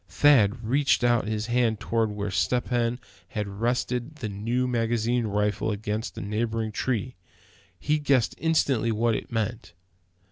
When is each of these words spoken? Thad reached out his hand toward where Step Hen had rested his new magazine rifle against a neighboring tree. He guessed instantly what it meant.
Thad 0.09 0.63
reached 0.67 1.03
out 1.03 1.27
his 1.27 1.45
hand 1.45 1.79
toward 1.79 2.09
where 2.09 2.31
Step 2.31 2.69
Hen 2.69 2.99
had 3.27 3.47
rested 3.47 4.17
his 4.19 4.31
new 4.31 4.67
magazine 4.67 5.27
rifle 5.27 5.69
against 5.69 6.17
a 6.17 6.21
neighboring 6.21 6.71
tree. 6.71 7.17
He 7.79 7.99
guessed 7.99 8.33
instantly 8.39 8.91
what 8.91 9.13
it 9.13 9.31
meant. 9.31 9.73